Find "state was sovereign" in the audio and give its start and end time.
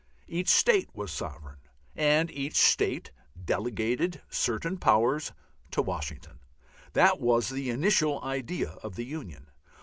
0.49-1.59